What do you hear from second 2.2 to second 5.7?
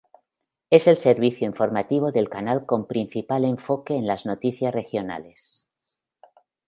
canal con principal enfoque en las noticias regionales.